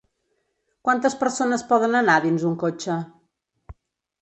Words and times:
Quantes 0.87 1.17
persones 1.19 1.65
poden 1.73 1.99
anar 2.01 2.15
dins 2.25 2.49
un 2.53 2.57
cotxe? 2.65 2.97